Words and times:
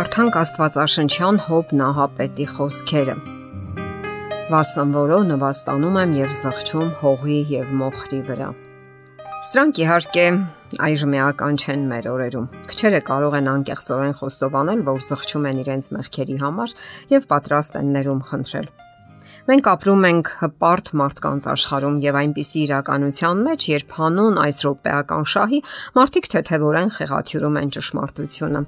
Կարդանք 0.00 0.36
Աստվածաշնչյան 0.40 1.38
Հոբ 1.44 1.72
Նահապետի 1.76 2.44
խոսքերը։ 2.54 3.16
Վասնվորո 4.48 5.18
նվաստանում 5.28 5.98
եմ 6.00 6.14
եւ 6.16 6.32
զղջում 6.38 6.88
հողի 7.02 7.36
եւ 7.50 7.74
մոխրի 7.82 8.20
վրա։ 8.30 8.48
Սրանք 9.50 9.82
իհարկե 9.84 10.24
այժմ 10.88 11.16
էական 11.20 11.60
չեն 11.60 11.84
մեր 11.92 12.10
օրերում։ 12.16 12.48
Քչերը 12.72 13.00
կարող 13.10 13.36
են 13.42 13.52
անկեղծորեն 13.52 14.16
խոստովանել, 14.24 14.84
որ 14.88 15.04
զղջում 15.10 15.48
են 15.52 15.64
իրենց 15.68 15.92
մեղքերի 16.00 16.38
համար 16.48 16.76
եւ 17.12 17.28
պատրաստ 17.34 17.80
են 17.84 17.96
ներում 18.00 18.22
խնդրել։ 18.30 18.72
Մենք 19.50 19.68
ապրում 19.70 20.04
ենք 20.06 20.28
հպարտ 20.40 20.90
մարդկանց 21.00 21.46
աշխարհում 21.50 22.00
եւ 22.04 22.16
այնպիսի 22.20 22.60
իրականության 22.70 23.40
մեջ, 23.50 23.64
երբ 23.74 23.94
հանուն 24.00 24.36
այս 24.48 24.58
ռոպեական 24.66 25.24
շահի 25.32 25.60
մարդիկ 25.96 26.28
թեթևորեն 26.34 26.92
խեղաթյուրում 26.96 27.58
են 27.60 27.72
ճշմարտությունը։ 27.76 28.62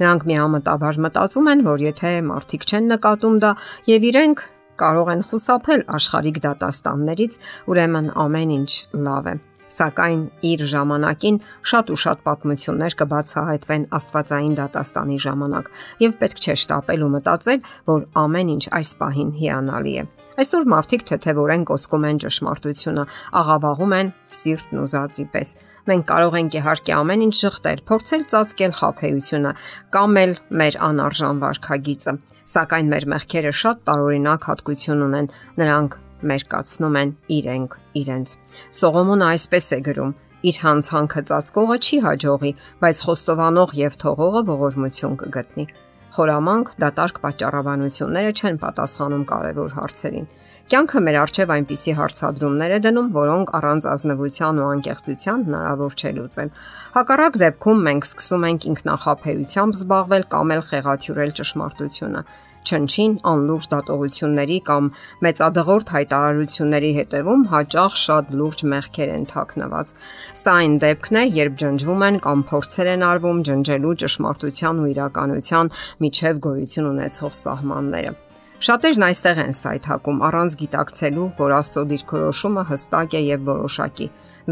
Նրանք 0.00 0.26
միամտաբար 0.30 1.00
մտածում 1.06 1.52
են, 1.52 1.64
որ 1.68 1.86
եթե 1.90 2.12
մարդիկ 2.32 2.66
չեն 2.68 2.90
նկատում 2.94 3.38
դա 3.44 3.54
եւ 3.92 4.08
իրենք 4.12 4.44
կարող 4.82 5.12
են 5.12 5.24
խուսափել 5.28 5.86
աշխարհիկ 6.00 6.42
դատաստաններից, 6.48 7.40
ուրեմն 7.68 8.12
ամեն 8.24 8.54
ինչ 8.56 8.72
լավ 9.04 9.28
է 9.32 9.34
սակայն 9.72 10.22
իր 10.52 10.64
ժամանակին 10.72 11.38
շատ 11.72 11.92
ու 11.92 11.98
շատ 12.02 12.22
պատմություններ 12.26 12.96
կբացահայտվեն 13.02 13.86
Աստվածային 13.98 14.54
դատաստանի 14.60 15.18
ժամանակ, 15.26 15.70
եւ 16.02 16.16
պետք 16.22 16.42
չէ 16.42 16.56
շտապել 16.62 17.04
ու 17.06 17.10
մտածել, 17.16 17.60
որ 17.92 18.06
ամեն 18.22 18.52
ինչ 18.52 18.64
այս 18.78 18.94
պահին 19.02 19.32
հիանալի 19.42 19.94
է։ 20.02 20.06
Այսօր 20.42 20.70
մարդիկ 20.72 21.04
թեթևորեն 21.12 21.66
կոսկում 21.72 22.06
են 22.12 22.22
ճշմարտությունը, 22.22 23.04
աղավաղում 23.42 23.96
են 23.98 24.12
սիրտն 24.32 24.82
ուզածի 24.82 25.26
պես։ 25.32 25.54
Մենք 25.82 26.04
կարող 26.06 26.36
ենք 26.38 26.56
իհարկե 26.60 26.92
ամեն 26.94 27.22
ինչ 27.26 27.34
շղթել, 27.42 27.80
փորձել 27.88 28.22
ծածկել 28.30 28.74
խափեությունը 28.78 29.52
կամ 29.96 30.20
էլ 30.22 30.34
մեր 30.62 30.78
անարժան 30.88 31.42
վարքագիծը, 31.42 32.14
սակայն 32.54 32.92
մեր 32.92 33.08
մեղքերը 33.12 33.52
շատ 33.62 33.82
տարօրինակ 33.90 34.48
հատկություն 34.52 35.04
ունեն։ 35.08 35.30
Նրանք 35.58 35.98
մերկացնում 36.30 36.98
են 37.02 37.14
իրենք 37.36 37.78
իրենց։ 38.02 38.34
Սողոմոնը 38.82 39.26
այսպես 39.32 39.66
է 39.76 39.80
գրում. 39.88 40.12
իր 40.42 40.56
հանցանքը 40.58 41.20
ծածկողը 41.28 41.76
չի 41.86 41.96
հաջողի, 42.02 42.50
բայց 42.82 43.00
խոստովանող 43.06 43.74
եւ 43.78 43.96
թողողը 44.02 44.40
ողորմություն 44.48 45.14
կգտնի։ 45.22 45.66
Խորամանկ 46.12 46.72
դատարկ 46.82 47.18
պատճառաբանությունները 47.22 48.32
չեն 48.36 48.56
պատասխանում 48.62 49.22
կարևոր 49.30 49.70
հարցերին։ 49.78 50.26
Կյանքը 50.72 51.00
մեր 51.04 51.16
արժև 51.22 51.52
այնպիսի 51.54 51.94
հարցադրումներ 51.98 52.74
է 52.76 52.78
դնում, 52.84 53.08
որոնք 53.16 53.52
առանց 53.58 53.86
ազնվության 53.92 54.60
ու 54.60 54.68
անկեղծության 54.72 55.46
հնարավոր 55.48 55.96
չէ 55.96 56.12
լուծել։ 56.18 56.52
Հակառակ 56.96 57.38
դեպքում 57.42 57.82
մենք 57.88 58.08
սկսում 58.12 58.46
ենք 58.52 58.66
ինքնախապեյությամբ 58.72 59.78
զբաղվել 59.82 60.24
կամ 60.36 60.52
էլ 60.52 60.62
խեղաթյուրել 60.72 61.34
ճշմարտությունը 61.40 62.22
չնչին 62.62 63.14
անլուրջ 63.32 63.66
դատողությունների 63.72 64.58
կամ 64.68 64.88
մեծադղորդ 65.26 65.92
հայտարարությունների 65.96 66.90
հետևում 66.98 67.42
հաճախ 67.52 67.96
շատ 68.02 68.34
լուրջ 68.40 68.64
մեղքեր 68.72 69.12
են 69.16 69.24
թաքնված։ 69.32 69.94
Սա 70.42 70.54
այն 70.62 70.76
դեպքն 70.84 71.18
է, 71.22 71.24
երբ 71.42 71.56
ջնջվում 71.62 72.04
են 72.08 72.20
կամ 72.26 72.44
փորձեր 72.52 72.92
են 72.92 73.06
արվում 73.12 73.42
ջնջելու 73.50 73.96
ճշմարտության 74.02 74.82
ու 74.82 74.90
իրականության 74.92 75.72
միջև 76.06 76.42
գոյություն 76.46 76.90
ունեցող 76.92 77.36
սահմանները։ 77.42 78.14
Շատերն 78.62 79.04
այստեղ 79.08 79.38
են 79.42 79.56
սայթակում 79.58 80.20
առանց 80.22 80.54
գիտակցելու, 80.60 81.24
որ 81.40 81.54
Աստծո 81.56 81.82
դիրքորոշումը 81.92 82.62
հստակ 82.68 83.16
է 83.18 83.22
եւ 83.26 83.48
որոշակի։ 83.48 84.06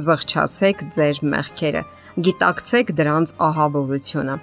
Զղջացեք 0.06 0.84
ձեր 0.98 1.22
մեղքերը, 1.31 1.84
գիտակցեք 2.27 2.92
դրանց 2.98 3.34
ահաբովությունը։ 3.50 4.36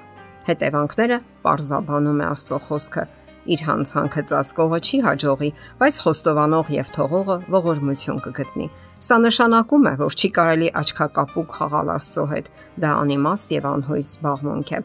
Հետևանքները 0.47 1.21
պարզաբանում 1.43 2.23
է 2.23 2.27
Աստծո 2.31 2.63
խոսքը 2.67 3.07
իր 3.53 3.63
հանցանքը 3.67 4.23
ծածկողը 4.31 4.79
չի 4.87 4.99
հաջողի, 5.07 5.49
բայց 5.79 6.01
խոստովանող 6.07 6.75
եւ 6.77 6.91
թողողը 6.97 7.37
ողորմություն 7.57 8.21
կգտնի։ 8.27 8.67
Սա 8.97 9.17
նշանակում 9.21 9.83
է, 9.85 9.91
որ 9.99 10.15
չի 10.17 10.29
կարելի 10.33 10.69
աչքակապուկ 10.79 11.51
խաղալ 11.53 11.89
Աստծո 11.93 12.23
հետ։ 12.31 12.47
Դա 12.81 12.93
անիմաստ 13.03 13.51
եւ 13.53 13.67
անհույս 13.69 14.07
զբաղմունք 14.15 14.71
է։ 14.73 14.79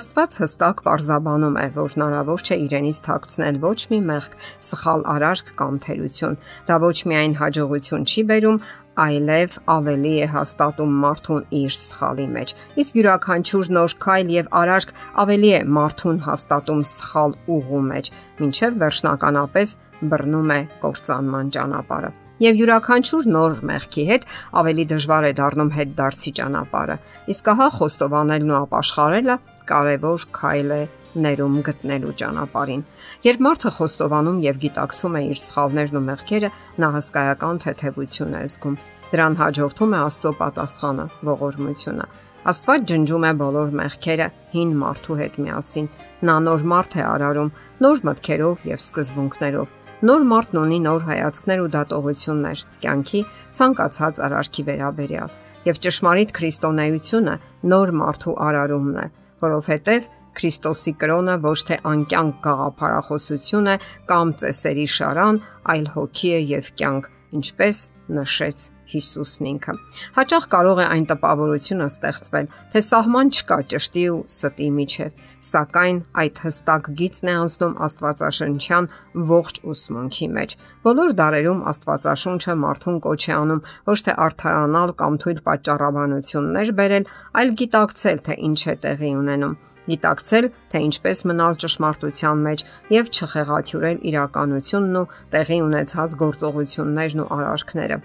Աստված 0.00 0.36
հստակ 0.40 0.80
parzabanum 0.86 1.58
է, 1.60 1.66
որ 1.76 1.92
հնարավոր 1.94 2.44
չէ 2.46 2.56
իրենից 2.64 3.00
թաքցնել 3.04 3.60
ոչ 3.64 3.80
մի 3.92 4.00
մեղք, 4.08 4.38
սխալ 4.70 5.04
արարք 5.14 5.52
կամ 5.60 5.76
թերություն։ 5.84 6.38
Դա 6.70 6.80
ոչ 6.88 6.96
միայն 7.12 7.36
հաջողություն 7.40 8.08
չի 8.08 8.24
բերում, 8.32 8.58
այլև 9.00 9.58
ավելի 9.74 10.14
է 10.24 10.26
հաստատում 10.34 10.96
մարդուն 11.04 11.44
իր 11.60 11.76
սխալի 11.80 12.26
մեջ։ 12.36 12.54
Իսկ 12.82 12.98
յուրաքանչյուր 13.00 13.70
նոր 13.76 13.94
քայլ 14.04 14.32
եւ 14.36 14.50
արարք 14.60 14.92
ավելի 15.24 15.50
է 15.50 15.60
մարդուն 15.76 16.18
հաստատում 16.26 16.82
սխալ 16.90 17.36
ուղու 17.56 17.84
մեջ, 17.90 18.10
ինչև 18.46 18.80
վերջնականապես 18.84 19.76
բռնում 20.10 20.52
է 20.56 20.60
կործանման 20.84 21.54
ճանապարհը։ 21.56 22.12
Եվ 22.40 22.60
յուրաքանչյուր 22.60 23.26
նոր 23.34 23.58
մեղքի 23.68 24.04
հետ 24.10 24.22
ավելի 24.60 24.84
դժվար 24.92 25.26
է 25.28 25.32
դառնում 25.40 25.72
հետ 25.76 25.90
դարձի 25.98 26.30
ճանապարհը։ 26.38 26.96
Իսկ 27.34 27.50
ահա 27.52 27.66
խոստովանելն 27.76 28.54
ու 28.54 28.60
ապաշխարելը 28.60 29.36
կարևոր 29.70 30.24
քայլ 30.40 30.72
է 30.76 30.80
ներում 31.24 31.56
գտնելու 31.66 32.14
ճանապարհին։ 32.20 32.82
Երբ 33.26 33.44
մարդը 33.46 33.72
խոստովանում 33.76 34.38
եւ 34.46 34.60
գիտակցում 34.64 35.18
է 35.20 35.22
իր 35.30 35.40
սխալներն 35.44 36.00
ու 36.00 36.04
մեղքերը, 36.10 36.50
նա 36.80 36.90
հսկայական 36.96 37.60
թեթևություն 37.64 38.36
է 38.40 38.42
զգում։ 38.50 38.78
Դրան 39.10 39.38
հաջորդում 39.40 39.94
է 39.96 40.00
Աստծո 40.06 40.32
պատասխանը՝ 40.40 41.06
ողորմությունը։ 41.30 42.06
Աստված 42.50 42.86
ջնջում 42.88 43.24
է 43.26 43.32
բոլոր 43.40 43.74
մեղքերը 43.80 44.26
հին 44.54 44.70
մարդու 44.80 45.16
հետ 45.20 45.34
միասին։ 45.44 45.90
Նա 46.30 46.36
նոր 46.46 46.62
մարդ 46.70 46.94
է 46.96 47.02
արարում, 47.10 47.50
նոր 47.84 48.00
մտքերով 48.08 48.64
եւ 48.70 48.80
սկզբունքներով։ 48.80 49.76
Նոր 50.00 50.22
մարդն 50.30 50.56
ունի 50.56 50.78
նոր 50.86 51.02
հայացքներ 51.10 51.60
ու 51.60 51.70
դատողություններ 51.74 52.62
կյանքի 52.80 53.20
ցանկացած 53.58 54.20
արարքի 54.24 54.62
վերաբերյալ 54.70 55.34
եւ 55.66 55.80
ճշմարիտ 55.84 56.32
քրիստոնեությունը 56.38 57.34
նոր 57.72 57.92
մարդու 58.00 58.34
արարումն 58.46 58.96
է, 58.96 59.06
որովհետեւ 59.44 60.08
Քրիստոսի 60.38 60.92
կրոնը 61.00 61.36
ոչ 61.44 61.56
թե 61.70 61.78
անկյանք 61.90 62.36
գաղափարախոսություն 62.46 63.70
է 63.74 63.76
կամ 64.10 64.34
ծեսերի 64.42 64.86
շարան, 64.96 65.40
այլ 65.74 65.88
հոգի 65.96 66.30
է 66.36 66.40
եւ 66.54 66.70
կյանք, 66.80 67.10
ինչպես 67.40 67.82
նշեց 68.18 68.70
Հիսուսն 68.90 69.48
ինքը։ 69.50 69.74
Հաճախ 70.16 70.46
կարող 70.50 70.80
է 70.82 70.86
այն 70.90 71.04
տպավորությունը 71.10 71.86
ստեղծվել, 71.90 72.46
թե 72.72 72.82
սահման 72.86 73.30
չկա 73.30 73.58
ճշտի 73.70 74.04
ու 74.10 74.18
ստի 74.34 74.68
միջև, 74.78 75.20
սակայն 75.50 76.00
այդ 76.22 76.42
հստակ 76.44 76.90
գիծն 77.00 77.30
է 77.30 77.34
անցնում 77.40 77.76
Աստվածաշնչյան 77.86 78.88
ողջ 79.30 79.60
ուսմունքի 79.70 80.28
մեջ։ 80.36 80.54
Բոլոր 80.86 81.14
դարերում 81.20 81.64
Աստվածաշունչը 81.70 82.56
մարդուն 82.64 83.00
կոչ 83.06 83.20
է 83.30 83.34
անում 83.38 83.64
ոչ 83.90 83.98
թե 84.10 84.16
արթարանալ 84.26 84.94
կամ 85.00 85.18
թույլ 85.22 85.42
պատճառաբանություններ 85.46 86.72
բերել, 86.80 87.10
այլ 87.40 87.54
գիտակցել, 87.62 88.22
թե 88.26 88.38
ինչ 88.50 88.60
է 88.60 88.74
տեղի 88.84 89.12
ունենում 89.20 89.58
գիտակցել, 89.90 90.46
թե 90.70 90.82
ինչպես 90.86 91.22
մնալ 91.30 91.58
ճշմարտության 91.64 92.44
մեջ 92.46 92.64
եւ 92.94 93.10
չխեղաթյուրել 93.10 94.02
իրականությունն 94.10 95.00
ու 95.00 95.08
տեղի 95.34 95.60
ունեցած 95.66 96.16
գործողություններն 96.24 97.24
ու 97.24 97.30
արարքները։ 97.40 97.99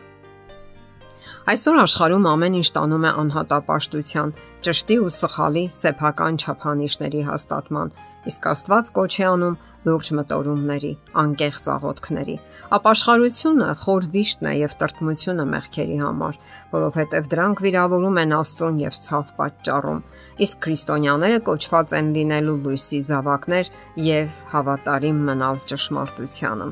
Այսօր 1.46 1.76
աշխարհում 1.78 2.24
ամեն 2.26 2.56
ինչ 2.58 2.68
տանում 2.74 3.04
է 3.06 3.10
անհատապաշտության, 3.22 4.32
ճշտի 4.66 4.96
ու 5.04 5.12
սխալի 5.14 5.62
սեփական 5.76 6.40
չափանիշների 6.42 7.22
հաստատման, 7.28 7.92
իսկ 8.32 8.48
Աստված 8.50 8.90
կոչ 8.96 9.12
է 9.14 9.28
անում 9.30 9.60
լուրջ 9.86 10.10
մտորումների, 10.18 10.92
անկեղծ 11.22 11.70
աղոթքների։ 11.76 12.36
Ապաշխարությունը 12.80 13.70
խոր 13.84 14.10
վիշտն 14.16 14.50
է 14.50 14.56
եւ 14.64 14.76
տրտմությունը 14.82 15.46
մեղքերի 15.54 16.02
համար, 16.02 16.42
որովհետեւ 16.74 17.30
դրանք 17.36 17.64
վիրավորում 17.70 18.20
են 18.26 18.36
Աստծուն 18.42 18.82
եւ 18.82 19.00
ցավ 19.06 19.32
պատճառում։ 19.38 20.04
Իսկ 20.50 20.66
քրիստոնյաները 20.66 21.40
կոչված 21.46 21.98
են 22.02 22.14
լինելու 22.18 22.60
լույսի 22.66 23.06
զավակներ 23.06 23.74
եւ 24.10 24.44
հավատարիմ 24.56 25.26
մնալ 25.30 25.66
ճշմարտությանը։ 25.70 26.72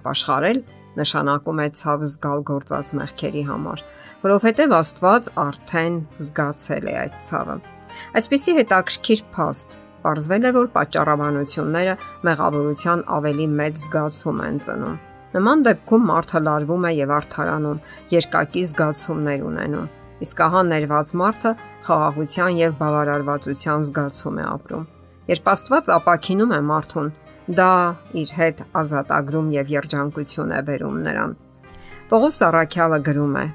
Ապաշխարել 0.00 0.64
նշանակում 0.98 1.60
է 1.64 1.68
ցավ 1.80 2.08
զգալ 2.14 2.42
գործած 2.50 2.94
մեղքերի 3.00 3.44
համար, 3.50 3.84
որովհետև 4.24 4.74
Աստված 4.80 5.30
արդեն 5.44 6.00
զգացել 6.24 6.90
է 6.90 6.96
այդ 7.04 7.22
ցավը։ 7.28 7.56
Այսպիսի 8.20 8.56
հետաքրքիր 8.60 9.22
փաստ 9.36 9.78
Պարզվել 10.00 10.48
է, 10.48 10.50
որ 10.56 10.68
պատճառաբանությունները 10.74 11.94
մեղավորության 12.24 13.00
ավելի 13.16 13.46
մեծ 13.60 13.80
զգացում 13.80 14.38
են 14.46 14.60
ծնում։ 14.64 14.94
Նման 15.30 15.64
դեպքում 15.66 16.06
մարդը 16.10 16.40
լարվում 16.46 16.86
է 16.88 16.92
եւ 16.96 17.10
արթարանում, 17.16 17.82
երկակի 18.14 18.62
զգացումներ 18.70 19.44
ունենում։ 19.50 19.90
Իսկ 20.24 20.40
ահա 20.46 20.62
ներված 20.70 21.12
մարդը 21.20 21.52
խաղաղության 21.86 22.56
եւ 22.60 22.72
բավարարվածության 22.80 23.84
զգացում 23.90 24.40
է 24.40 24.46
ապրում։ 24.54 24.88
Երբ 25.30 25.52
Աստված 25.54 25.92
ապակինում 26.00 26.54
է 26.56 26.60
մարդուն, 26.70 27.12
Դա 27.50 27.96
իր 28.14 28.32
հետ 28.38 28.60
ազատագրում 28.78 29.46
եւ 29.50 29.70
երջանկություն 29.74 30.52
է 30.54 30.58
բերում 30.68 30.98
նրան։ 31.02 31.32
Պողոս 32.10 32.36
Արաքյալը 32.46 32.98
գրում 33.08 33.32
է. 33.40 33.46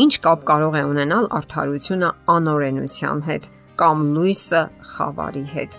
Ինչ 0.00 0.12
կապ 0.24 0.46
կարող 0.48 0.78
է 0.80 0.82
ունենալ 0.88 1.26
արդարությունը 1.38 2.10
անօրենության 2.34 3.20
հետ 3.26 3.48
կամ 3.82 4.04
լույսը 4.16 4.62
խավարի 4.94 5.44
հետ։ 5.50 5.76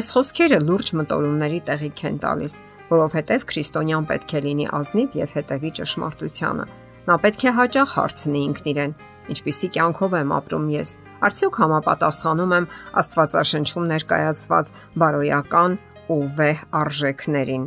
Այս 0.00 0.10
խոսքերը 0.14 0.58
լուրջ 0.66 0.92
մտորումների 0.98 1.60
տեղիք 1.70 2.02
են 2.10 2.18
տալիս, 2.24 2.56
որովհետև 2.90 3.46
քրիստոնյան 3.52 4.08
պետք 4.10 4.34
է 4.34 4.42
լինի 4.46 4.66
ազնիվ 4.80 5.14
եւ 5.20 5.36
հետևի 5.38 5.70
ճշմարտությանը։ 5.78 6.64
Նա 7.06 7.18
պետք 7.26 7.46
է 7.46 7.52
հաճախ 7.60 7.94
հարցնի 8.00 8.42
ինքն 8.50 8.72
իրեն. 8.74 8.96
ինչպիսի 9.30 9.68
կյանքով 9.74 10.14
եմ 10.18 10.30
ապրում 10.34 10.66
ես։ 10.74 10.90
Արդյոք 11.26 11.58
համապատասխանում 11.60 12.54
եմ 12.56 12.66
Աստվածաշնչում 13.00 13.84
ներկայացված 13.90 14.70
բարոյական 14.98 15.76
ու 16.10 16.20
վեհ 16.40 16.64
արժեքներին։ 16.80 17.64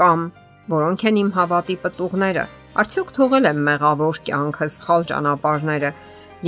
Կամ 0.00 0.24
որոնք 0.72 1.04
են 1.10 1.20
իմ 1.22 1.30
հավատի 1.36 1.76
պտուղները։ 1.84 2.44
Արդյոք 2.82 3.10
թողել 3.18 3.48
եմ 3.50 3.62
մեղավոր 3.68 4.20
կյանքը, 4.28 4.68
սխալ 4.76 5.06
ճանապարհները 5.12 5.90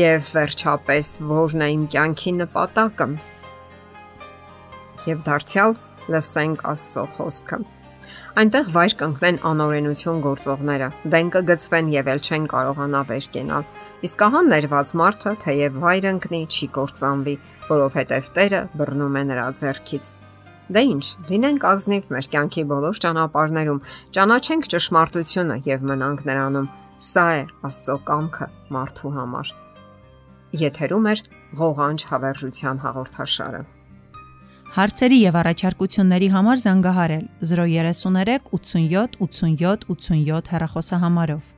եւ 0.00 0.28
վերջապես 0.34 1.10
ո՞րն 1.24 1.64
է 1.64 1.68
իմ 1.74 1.86
կյանքի 1.94 2.32
նպատակը։ 2.40 3.08
Եվ 5.04 5.24
դարձյալ 5.28 5.78
լսենք 6.14 6.64
Աստծո 6.72 7.04
խոսքը։ 7.18 7.58
Այնտեղ 8.34 8.70
վայր 8.74 8.94
կընկնեն 8.98 9.36
անօրենություն 9.46 10.22
գործողները, 10.24 10.88
դեն 11.12 11.28
կգծվեն 11.36 11.92
եւ 11.92 12.10
ել 12.14 12.22
չեն 12.24 12.48
կարողանա 12.50 13.02
վեր 13.12 13.28
կենալ։ 13.36 13.68
Իսկ 14.08 14.24
ահա 14.26 14.42
ներված 14.48 14.92
մարդը, 15.00 15.36
թեև 15.44 15.78
վայր 15.84 16.10
ընկնի, 16.10 16.42
չի 16.50 16.70
կործանվի, 16.80 17.38
որովհետեւ 17.70 18.34
Տերը 18.34 18.66
բռնում 18.80 19.20
է 19.22 19.26
նրա 19.30 19.48
ձեռքից։ 19.60 20.14
Դե 20.72 20.80
ինչ, 20.88 21.04
լինենք 21.28 21.64
ազնիվ 21.68 22.06
մեր 22.14 22.26
կյանքի 22.32 22.62
բոլոր 22.70 23.00
ճանապարհներում, 23.04 23.80
ճանաչենք 24.16 24.68
ճշմարտությունը 24.72 25.56
եւ 25.68 25.82
մնանք 25.90 26.22
նրանում։ 26.24 26.68
Սա 27.04 27.24
է 27.36 27.42
Աստծո 27.68 27.96
կամքը 28.08 28.46
մարդու 28.72 29.12
համար։ 29.18 29.50
Եթերում 30.64 31.08
է 31.10 31.14
ղողանջ 31.60 32.06
հավերժության 32.08 32.80
հաղորդաշարը։ 32.84 33.60
Հարցերի 34.74 35.18
եւ 35.20 35.36
առաջարկությունների 35.38 36.28
համար 36.34 36.62
զանգահարել 36.64 37.26
033 37.50 38.48
87 38.56 39.20
87 39.20 39.84
87 39.92 40.50
հեռախոսահամարով։ 40.54 41.52